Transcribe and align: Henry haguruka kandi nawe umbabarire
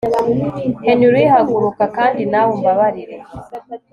Henry 0.85 1.23
haguruka 1.33 1.83
kandi 1.97 2.21
nawe 2.31 2.49
umbabarire 2.55 3.15